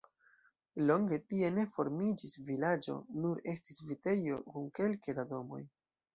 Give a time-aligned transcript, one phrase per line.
[0.91, 5.63] Longe tie ne formiĝis vilaĝo, nur estis vitejo kun kelke da domoj.